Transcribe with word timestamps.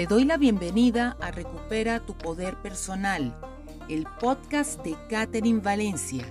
Te 0.00 0.06
doy 0.06 0.24
la 0.24 0.38
bienvenida 0.38 1.18
a 1.20 1.30
Recupera 1.30 2.00
tu 2.00 2.16
Poder 2.16 2.56
Personal, 2.62 3.38
el 3.90 4.06
podcast 4.18 4.82
de 4.82 4.96
Catherine 5.10 5.60
Valencia. 5.60 6.24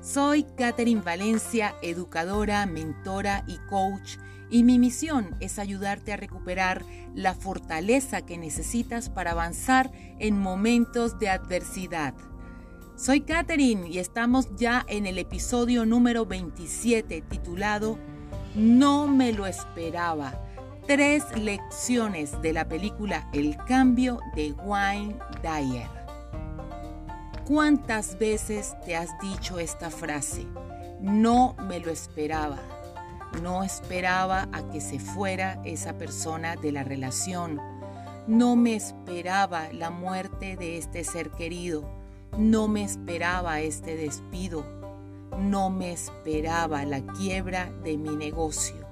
Soy 0.00 0.42
Catherine 0.42 1.00
Valencia, 1.00 1.76
educadora, 1.80 2.66
mentora 2.66 3.44
y 3.46 3.58
coach, 3.70 4.16
y 4.50 4.64
mi 4.64 4.80
misión 4.80 5.36
es 5.38 5.60
ayudarte 5.60 6.12
a 6.12 6.16
recuperar 6.16 6.84
la 7.14 7.34
fortaleza 7.34 8.26
que 8.26 8.36
necesitas 8.36 9.10
para 9.10 9.30
avanzar 9.30 9.92
en 10.18 10.36
momentos 10.36 11.16
de 11.20 11.28
adversidad. 11.28 12.14
Soy 12.96 13.20
Catherine 13.20 13.88
y 13.88 14.00
estamos 14.00 14.48
ya 14.56 14.84
en 14.88 15.06
el 15.06 15.18
episodio 15.18 15.86
número 15.86 16.26
27 16.26 17.22
titulado 17.30 17.96
No 18.56 19.06
me 19.06 19.32
lo 19.32 19.46
esperaba 19.46 20.44
tres 20.86 21.24
lecciones 21.36 22.40
de 22.42 22.52
la 22.52 22.66
película 22.68 23.28
El 23.32 23.56
cambio 23.56 24.20
de 24.34 24.52
Wayne 24.52 25.16
Dyer. 25.42 25.88
¿Cuántas 27.46 28.18
veces 28.18 28.74
te 28.84 28.96
has 28.96 29.08
dicho 29.20 29.58
esta 29.58 29.90
frase? 29.90 30.46
No 31.00 31.54
me 31.68 31.80
lo 31.80 31.90
esperaba. 31.90 32.58
No 33.42 33.64
esperaba 33.64 34.48
a 34.52 34.68
que 34.70 34.80
se 34.80 34.98
fuera 34.98 35.60
esa 35.64 35.94
persona 35.94 36.56
de 36.56 36.72
la 36.72 36.84
relación. 36.84 37.60
No 38.26 38.54
me 38.56 38.74
esperaba 38.74 39.72
la 39.72 39.90
muerte 39.90 40.56
de 40.56 40.78
este 40.78 41.04
ser 41.04 41.30
querido. 41.30 41.88
No 42.38 42.68
me 42.68 42.84
esperaba 42.84 43.60
este 43.60 43.96
despido. 43.96 44.64
No 45.38 45.70
me 45.70 45.92
esperaba 45.92 46.84
la 46.84 47.00
quiebra 47.00 47.72
de 47.82 47.96
mi 47.96 48.14
negocio. 48.16 48.83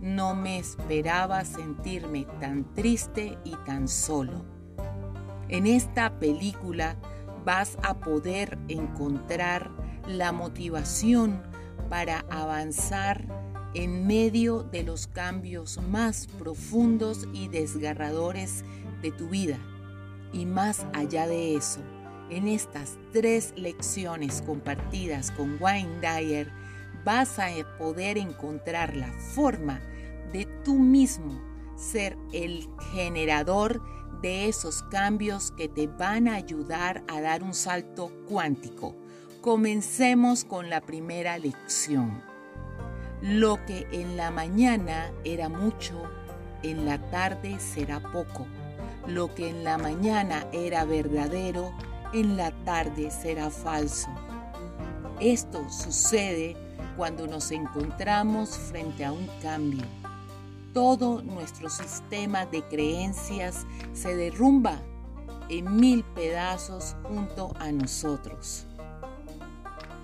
No 0.00 0.34
me 0.34 0.58
esperaba 0.58 1.44
sentirme 1.44 2.26
tan 2.40 2.74
triste 2.74 3.38
y 3.44 3.54
tan 3.66 3.86
solo. 3.86 4.44
En 5.48 5.66
esta 5.66 6.18
película 6.18 6.96
vas 7.44 7.76
a 7.82 8.00
poder 8.00 8.58
encontrar 8.68 9.70
la 10.06 10.32
motivación 10.32 11.42
para 11.88 12.24
avanzar 12.30 13.26
en 13.74 14.06
medio 14.06 14.62
de 14.62 14.82
los 14.82 15.06
cambios 15.06 15.80
más 15.82 16.26
profundos 16.38 17.28
y 17.32 17.48
desgarradores 17.48 18.64
de 19.02 19.12
tu 19.12 19.28
vida. 19.28 19.58
Y 20.32 20.46
más 20.46 20.86
allá 20.92 21.26
de 21.26 21.56
eso, 21.56 21.80
en 22.30 22.48
estas 22.48 22.96
tres 23.12 23.52
lecciones 23.56 24.42
compartidas 24.42 25.30
con 25.32 25.56
Wayne 25.60 26.00
Dyer, 26.00 26.52
vas 27.04 27.38
a 27.38 27.48
poder 27.78 28.18
encontrar 28.18 28.96
la 28.96 29.12
forma 29.12 29.80
de 30.32 30.46
tú 30.64 30.78
mismo 30.78 31.40
ser 31.76 32.16
el 32.32 32.68
generador 32.92 33.82
de 34.20 34.48
esos 34.48 34.82
cambios 34.84 35.50
que 35.52 35.68
te 35.68 35.86
van 35.86 36.28
a 36.28 36.34
ayudar 36.34 37.02
a 37.08 37.20
dar 37.20 37.42
un 37.42 37.54
salto 37.54 38.12
cuántico. 38.28 38.94
Comencemos 39.40 40.44
con 40.44 40.68
la 40.68 40.82
primera 40.82 41.38
lección. 41.38 42.22
Lo 43.22 43.64
que 43.64 43.86
en 43.92 44.16
la 44.16 44.30
mañana 44.30 45.12
era 45.24 45.48
mucho, 45.48 46.02
en 46.62 46.84
la 46.84 46.98
tarde 47.10 47.58
será 47.58 48.00
poco. 48.00 48.46
Lo 49.06 49.34
que 49.34 49.48
en 49.48 49.64
la 49.64 49.78
mañana 49.78 50.46
era 50.52 50.84
verdadero, 50.84 51.72
en 52.12 52.36
la 52.36 52.50
tarde 52.64 53.10
será 53.10 53.50
falso. 53.50 54.10
Esto 55.20 55.68
sucede 55.70 56.56
cuando 57.00 57.26
nos 57.26 57.50
encontramos 57.50 58.58
frente 58.58 59.06
a 59.06 59.12
un 59.12 59.26
cambio 59.40 59.86
todo 60.74 61.22
nuestro 61.22 61.70
sistema 61.70 62.44
de 62.44 62.62
creencias 62.64 63.66
se 63.94 64.14
derrumba 64.14 64.82
en 65.48 65.76
mil 65.76 66.04
pedazos 66.14 66.94
junto 67.04 67.54
a 67.58 67.72
nosotros. 67.72 68.66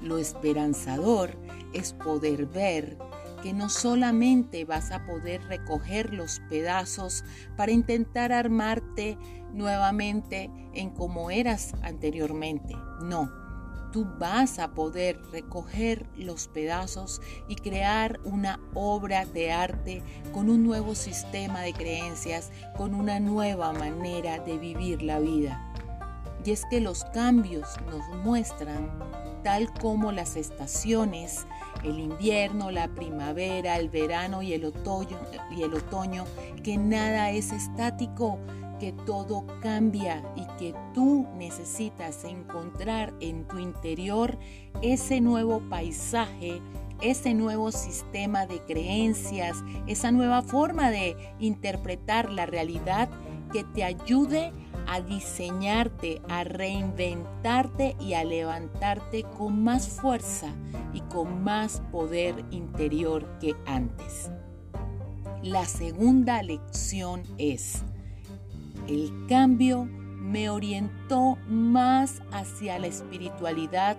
Lo 0.01 0.17
esperanzador 0.17 1.37
es 1.75 1.93
poder 1.93 2.47
ver 2.47 2.97
que 3.43 3.53
no 3.53 3.69
solamente 3.69 4.65
vas 4.65 4.91
a 4.91 5.05
poder 5.05 5.43
recoger 5.43 6.15
los 6.15 6.41
pedazos 6.49 7.25
para 7.59 7.73
intentar 7.73 8.33
armarte 8.33 9.19
nuevamente 9.53 10.51
en 10.73 10.89
como 10.89 11.31
eras 11.31 11.75
anteriormente, 11.83 12.75
no 13.03 13.46
tú 13.93 14.07
vas 14.19 14.59
a 14.59 14.73
poder 14.73 15.21
recoger 15.33 16.07
los 16.17 16.49
pedazos 16.49 17.21
y 17.49 17.57
crear 17.57 18.21
una 18.25 18.61
obra 18.75 19.25
de 19.25 19.53
arte 19.53 20.03
con 20.33 20.51
un 20.51 20.65
nuevo 20.65 20.95
sistema 20.95 21.61
de 21.61 21.73
creencias, 21.73 22.51
con 22.77 22.95
una 22.95 23.21
nueva 23.21 23.73
manera 23.73 24.39
de 24.39 24.59
vivir 24.59 25.03
la 25.03 25.19
vida. 25.19 25.63
Y 26.45 26.53
es 26.53 26.65
que 26.71 26.81
los 26.81 27.05
cambios 27.07 27.69
nos 27.91 28.07
muestran, 28.25 28.91
tal 29.43 29.73
como 29.73 30.13
las 30.13 30.37
estaciones, 30.37 31.47
el 31.83 31.99
invierno, 31.99 32.71
la 32.71 32.89
primavera, 32.89 33.77
el 33.77 33.89
verano 33.89 34.43
y 34.43 34.53
el 34.53 34.65
otoño, 34.65 35.19
y 35.51 35.63
el 35.63 35.75
otoño 35.75 36.25
que 36.63 36.77
nada 36.77 37.31
es 37.31 37.53
estático, 37.53 38.39
que 38.79 38.93
todo 38.93 39.45
cambia 39.61 40.23
y 40.37 40.47
que 40.59 40.75
tú 40.95 41.27
necesitas 41.37 42.25
encontrar 42.25 43.15
en 43.21 43.47
tu 43.47 43.59
interior 43.59 44.39
ese 44.83 45.21
nuevo 45.21 45.61
paisaje, 45.69 46.61
ese 47.01 47.35
nuevo 47.35 47.73
sistema 47.73 48.47
de 48.47 48.61
creencias, 48.61 49.57
esa 49.87 50.11
nueva 50.13 50.43
forma 50.43 50.91
de 50.91 51.17
interpretar 51.39 52.31
la 52.31 52.47
realidad 52.47 53.09
que 53.53 53.65
te 53.65 53.85
ayude 53.85 54.53
a 54.87 55.01
diseñarte, 55.01 56.21
a 56.29 56.45
reinventarte 56.45 57.97
y 58.01 58.15
a 58.15 58.25
levantarte 58.25 59.25
con 59.25 59.65
más 59.65 59.89
fuerza 59.89 60.55
y 60.93 61.01
con 61.03 61.43
más 61.43 61.83
poder 61.91 62.45
interior 62.51 63.27
que 63.41 63.55
antes. 63.67 64.31
La 65.43 65.65
segunda 65.65 66.43
lección 66.43 67.23
es, 67.39 67.83
el 68.89 69.27
cambio 69.29 69.89
me 70.21 70.51
orientó 70.51 71.39
más 71.49 72.23
hacia 72.33 72.79
la 72.79 72.89
espiritualidad 72.89 73.97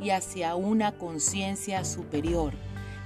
y 0.00 0.10
hacia 0.10 0.54
una 0.54 0.96
conciencia 0.96 1.84
superior. 1.84 2.52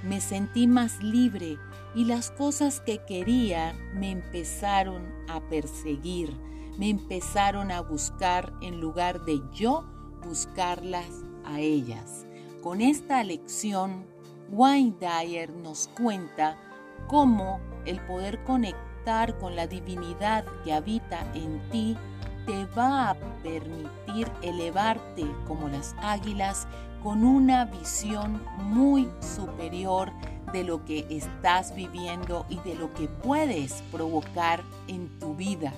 Me 0.03 0.21
sentí 0.21 0.67
más 0.67 1.01
libre 1.01 1.57
y 1.95 2.05
las 2.05 2.31
cosas 2.31 2.81
que 2.81 2.99
quería 3.05 3.73
me 3.93 4.11
empezaron 4.11 5.03
a 5.27 5.39
perseguir, 5.49 6.33
me 6.77 6.89
empezaron 6.89 7.71
a 7.71 7.81
buscar 7.81 8.53
en 8.61 8.79
lugar 8.79 9.23
de 9.25 9.41
yo 9.53 9.85
buscarlas 10.23 11.23
a 11.45 11.59
ellas. 11.59 12.25
Con 12.61 12.81
esta 12.81 13.23
lección, 13.23 14.05
Wayne 14.49 14.95
Dyer 14.99 15.51
nos 15.51 15.87
cuenta 15.89 16.57
cómo 17.07 17.59
el 17.85 17.99
poder 18.01 18.43
conectar 18.43 18.92
con 19.39 19.55
la 19.57 19.67
divinidad 19.67 20.45
que 20.63 20.71
habita 20.71 21.27
en 21.33 21.61
ti 21.71 21.97
te 22.45 22.65
va 22.67 23.09
a 23.09 23.15
permitir 23.43 24.31
elevarte 24.41 25.25
como 25.45 25.67
las 25.67 25.93
águilas 26.01 26.67
con 27.03 27.25
una 27.25 27.65
visión 27.65 28.41
muy 28.59 29.09
superior 29.19 30.09
de 30.53 30.63
lo 30.63 30.85
que 30.85 31.05
estás 31.09 31.75
viviendo 31.75 32.45
y 32.47 32.59
de 32.59 32.75
lo 32.75 32.93
que 32.93 33.09
puedes 33.09 33.81
provocar 33.91 34.63
en 34.87 35.09
tu 35.19 35.35
vida. 35.35 35.73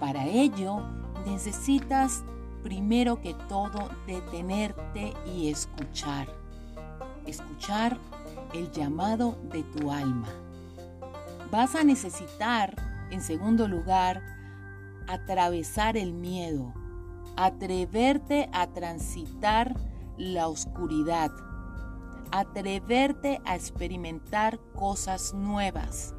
Para 0.00 0.26
ello 0.26 0.82
necesitas 1.26 2.24
primero 2.64 3.20
que 3.20 3.34
todo 3.48 3.88
detenerte 4.08 5.14
y 5.32 5.48
escuchar. 5.48 6.26
Escuchar 7.24 7.96
el 8.52 8.68
llamado 8.72 9.36
de 9.52 9.62
tu 9.62 9.92
alma 9.92 10.28
vas 11.50 11.74
a 11.74 11.84
necesitar, 11.84 12.74
en 13.10 13.22
segundo 13.22 13.68
lugar, 13.68 14.22
atravesar 15.06 15.96
el 15.96 16.12
miedo, 16.12 16.74
atreverte 17.36 18.48
a 18.52 18.66
transitar 18.68 19.74
la 20.16 20.48
oscuridad, 20.48 21.30
atreverte 22.30 23.40
a 23.44 23.54
experimentar 23.54 24.58
cosas 24.74 25.32
nuevas. 25.32 26.14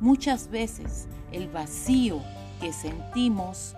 Muchas 0.00 0.48
veces 0.48 1.08
el 1.30 1.48
vacío 1.48 2.20
que 2.60 2.72
sentimos 2.72 3.76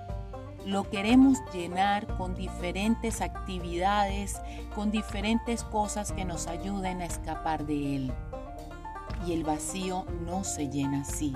lo 0.66 0.88
queremos 0.90 1.38
llenar 1.52 2.06
con 2.18 2.34
diferentes 2.34 3.22
actividades, 3.22 4.40
con 4.74 4.90
diferentes 4.90 5.64
cosas 5.64 6.12
que 6.12 6.24
nos 6.24 6.46
ayuden 6.46 7.00
a 7.00 7.06
escapar 7.06 7.66
de 7.66 7.96
él. 7.96 8.12
Y 9.26 9.32
el 9.32 9.44
vacío 9.44 10.06
no 10.24 10.44
se 10.44 10.68
llena 10.68 11.02
así, 11.02 11.34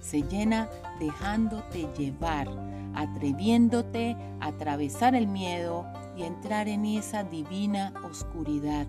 se 0.00 0.22
llena 0.22 0.68
dejándote 1.00 1.88
llevar, 1.96 2.48
atreviéndote 2.94 4.16
a 4.40 4.48
atravesar 4.48 5.14
el 5.14 5.26
miedo 5.26 5.86
y 6.16 6.24
entrar 6.24 6.68
en 6.68 6.84
esa 6.84 7.24
divina 7.24 7.94
oscuridad 8.04 8.86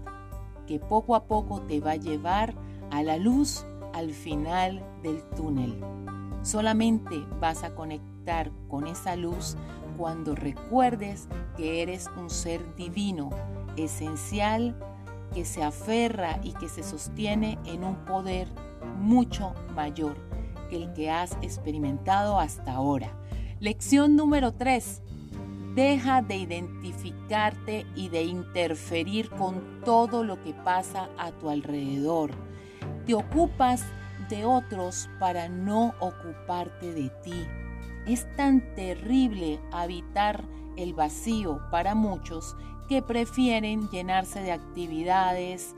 que 0.68 0.80
poco 0.80 1.16
a 1.16 1.26
poco 1.26 1.62
te 1.62 1.80
va 1.80 1.92
a 1.92 1.96
llevar 1.96 2.54
a 2.92 3.04
la 3.04 3.18
luz 3.18 3.66
al 3.94 4.12
final 4.12 4.84
del 5.02 5.24
túnel. 5.36 5.80
Solamente 6.42 7.26
vas 7.40 7.64
a 7.64 7.74
conectar 7.76 8.52
con 8.68 8.88
esa 8.88 9.16
luz 9.16 9.56
cuando 9.98 10.36
recuerdes 10.36 11.28
que 11.56 11.82
eres 11.82 12.10
un 12.18 12.30
ser 12.30 12.76
divino, 12.76 13.30
esencial, 13.78 14.76
que 15.34 15.46
se 15.46 15.64
aferra 15.64 16.40
y 16.44 16.54
que 16.54 16.70
se 16.70 16.84
sostiene 16.84 17.58
en 17.66 17.84
un 17.84 17.96
poder 18.06 18.48
mucho 19.00 19.54
mayor 19.76 20.16
que 20.70 20.78
el 20.78 20.94
que 20.94 21.12
has 21.12 21.34
experimentado 21.42 22.40
hasta 22.40 22.74
ahora. 22.74 23.12
Lección 23.60 24.16
número 24.16 24.54
3. 24.54 25.02
Deja 25.76 26.22
de 26.22 26.38
identificarte 26.38 27.86
y 27.96 28.10
de 28.10 28.24
interferir 28.24 29.30
con 29.30 29.82
todo 29.84 30.24
lo 30.24 30.42
que 30.44 30.54
pasa 30.54 31.10
a 31.18 31.32
tu 31.32 31.50
alrededor. 31.50 32.32
Te 33.06 33.16
ocupas 33.16 33.84
de 34.30 34.46
otros 34.46 35.10
para 35.20 35.50
no 35.50 35.96
ocuparte 36.00 36.94
de 36.94 37.10
ti. 37.24 37.46
Es 38.06 38.28
tan 38.36 38.62
terrible 38.76 39.60
habitar 39.72 40.44
el 40.78 40.94
vacío 40.94 41.62
para 41.72 41.96
muchos 41.96 42.56
que 42.88 43.02
prefieren 43.02 43.90
llenarse 43.90 44.42
de 44.42 44.52
actividades, 44.52 45.76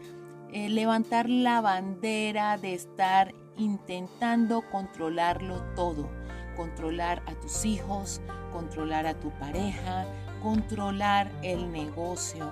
eh, 0.51 0.69
levantar 0.69 1.29
la 1.29 1.61
bandera 1.61 2.57
de 2.57 2.73
estar 2.73 3.33
intentando 3.57 4.63
controlarlo 4.71 5.61
todo, 5.75 6.09
controlar 6.55 7.21
a 7.27 7.35
tus 7.35 7.65
hijos, 7.65 8.21
controlar 8.51 9.05
a 9.05 9.19
tu 9.19 9.29
pareja, 9.31 10.05
controlar 10.41 11.31
el 11.41 11.71
negocio. 11.71 12.51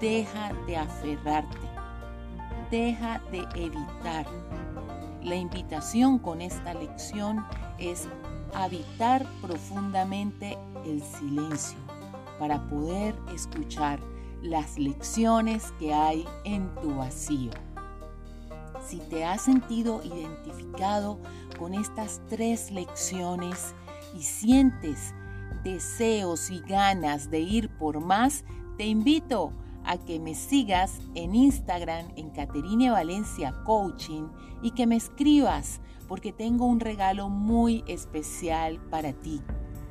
Deja 0.00 0.52
de 0.66 0.76
aferrarte, 0.76 1.58
deja 2.70 3.20
de 3.30 3.46
evitar. 3.54 4.26
La 5.22 5.36
invitación 5.36 6.18
con 6.18 6.40
esta 6.40 6.74
lección 6.74 7.46
es 7.78 8.08
habitar 8.52 9.24
profundamente 9.40 10.58
el 10.84 11.00
silencio 11.02 11.91
para 12.42 12.66
poder 12.66 13.14
escuchar 13.32 14.00
las 14.42 14.76
lecciones 14.76 15.72
que 15.78 15.94
hay 15.94 16.26
en 16.42 16.74
tu 16.82 16.96
vacío. 16.96 17.52
Si 18.84 18.98
te 18.98 19.24
has 19.24 19.42
sentido 19.42 20.02
identificado 20.02 21.20
con 21.56 21.72
estas 21.72 22.20
tres 22.28 22.72
lecciones 22.72 23.76
y 24.18 24.22
sientes 24.24 25.14
deseos 25.62 26.50
y 26.50 26.58
ganas 26.62 27.30
de 27.30 27.38
ir 27.38 27.70
por 27.78 28.00
más, 28.00 28.44
te 28.76 28.86
invito 28.86 29.52
a 29.84 29.96
que 29.98 30.18
me 30.18 30.34
sigas 30.34 30.98
en 31.14 31.36
Instagram 31.36 32.06
en 32.16 32.30
Caterine 32.30 32.90
Valencia 32.90 33.54
Coaching 33.64 34.24
y 34.64 34.72
que 34.72 34.88
me 34.88 34.96
escribas 34.96 35.80
porque 36.08 36.32
tengo 36.32 36.66
un 36.66 36.80
regalo 36.80 37.28
muy 37.28 37.84
especial 37.86 38.80
para 38.90 39.12
ti. 39.12 39.40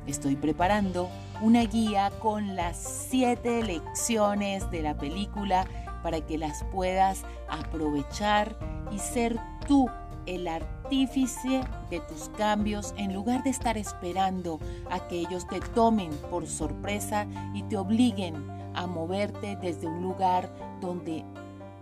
Estoy 0.06 0.36
preparando 0.36 1.08
una 1.40 1.62
guía 1.64 2.10
con 2.20 2.56
las 2.56 2.76
siete 3.08 3.62
lecciones 3.62 4.70
de 4.70 4.82
la 4.82 4.96
película 4.96 5.66
para 6.02 6.20
que 6.20 6.38
las 6.38 6.64
puedas 6.64 7.22
aprovechar 7.48 8.56
y 8.90 8.98
ser 8.98 9.38
tú 9.66 9.88
el 10.26 10.46
artífice 10.48 11.62
de 11.90 12.00
tus 12.00 12.28
cambios 12.30 12.94
en 12.96 13.12
lugar 13.12 13.42
de 13.42 13.50
estar 13.50 13.76
esperando 13.76 14.58
a 14.90 15.06
que 15.08 15.20
ellos 15.20 15.46
te 15.48 15.60
tomen 15.60 16.10
por 16.30 16.46
sorpresa 16.46 17.26
y 17.54 17.62
te 17.64 17.76
obliguen 17.76 18.34
a 18.74 18.86
moverte 18.86 19.56
desde 19.56 19.86
un 19.86 20.02
lugar 20.02 20.52
donde 20.80 21.24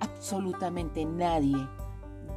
absolutamente 0.00 1.04
nadie 1.04 1.56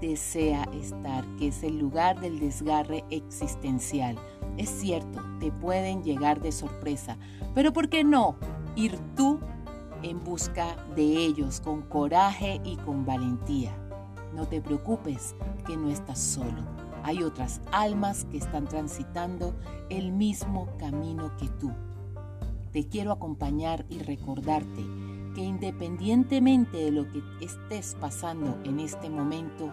desea 0.01 0.68
estar, 0.74 1.25
que 1.38 1.47
es 1.47 1.63
el 1.63 1.80
lugar 1.80 2.19
del 2.19 2.39
desgarre 2.39 3.06
existencial. 3.09 4.18
Es 4.58 4.70
cierto, 4.70 5.22
te 5.40 5.52
pueden 5.52 6.04
llegar 6.04 6.42
de 6.42 6.52
sorpresa, 6.52 7.18
pero 7.56 7.74
¿por 7.74 7.90
qué 7.90 8.04
no 8.04 8.36
ir 8.76 9.00
tú 9.16 9.40
en 10.04 10.24
busca 10.24 10.76
de 10.96 11.04
ellos 11.04 11.60
con 11.60 11.82
coraje 11.82 12.62
y 12.64 12.76
con 12.78 13.06
valentía? 13.06 13.76
No 14.36 14.48
te 14.48 14.62
preocupes 14.62 15.36
que 15.66 15.76
no 15.76 15.90
estás 15.90 16.20
solo. 16.20 16.62
Hay 17.04 17.24
otras 17.24 17.62
almas 17.72 18.26
que 18.26 18.38
están 18.38 18.66
transitando 18.66 19.54
el 19.90 20.12
mismo 20.12 20.68
camino 20.78 21.36
que 21.38 21.48
tú. 21.48 21.72
Te 22.72 22.88
quiero 22.88 23.12
acompañar 23.12 23.86
y 23.90 24.00
recordarte 24.00 24.84
que 25.36 25.42
independientemente 25.42 26.78
de 26.78 26.92
lo 26.92 27.08
que 27.12 27.22
estés 27.42 27.96
pasando 28.00 28.58
en 28.64 28.80
este 28.80 29.10
momento, 29.10 29.72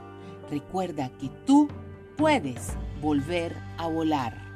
recuerda 0.50 1.10
que 1.18 1.28
tú 1.46 1.68
puedes 2.16 2.74
volver 3.00 3.56
a 3.78 3.86
volar. 3.86 4.49